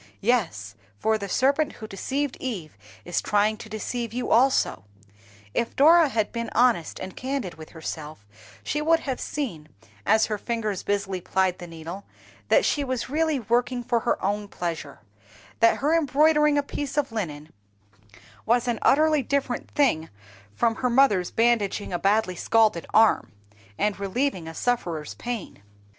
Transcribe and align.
Yes, 0.21 0.73
for 0.97 1.19
the 1.19 1.29
serpent 1.29 1.73
who 1.73 1.85
deceived 1.85 2.35
Eve 2.39 2.75
is 3.05 3.21
trying 3.21 3.55
to 3.57 3.69
deceive 3.69 4.13
you 4.13 4.31
also. 4.31 4.83
If 5.53 5.75
Dora 5.75 6.09
had 6.09 6.31
been 6.31 6.49
honest 6.55 6.99
and 6.99 7.15
candid 7.15 7.53
with 7.53 7.69
herself, 7.69 8.25
she 8.63 8.81
would 8.81 9.01
have 9.01 9.21
seen, 9.21 9.69
as 10.03 10.25
her 10.25 10.39
fingers 10.39 10.81
busily 10.81 11.21
plied 11.21 11.59
the 11.59 11.67
needle, 11.67 12.03
that 12.49 12.65
she 12.65 12.83
was 12.83 13.11
really 13.11 13.39
working 13.41 13.83
for 13.83 13.99
her 13.99 14.19
own 14.25 14.47
pleasure; 14.47 15.01
that 15.59 15.77
her 15.77 15.93
embroidering 15.95 16.57
a 16.57 16.63
piece 16.63 16.97
of 16.97 17.11
linen 17.11 17.53
was 18.43 18.67
an 18.67 18.79
utterly 18.81 19.21
different 19.21 19.69
thing 19.69 20.09
from 20.55 20.77
her 20.77 20.89
mother's 20.89 21.29
bandaging 21.29 21.93
a 21.93 21.99
badly 21.99 22.35
scalded 22.35 22.87
arm, 22.91 23.31
and 23.77 23.99
relieving 23.99 24.47
a 24.47 24.55
sufferer's 24.55 25.13
pain. 25.13 25.61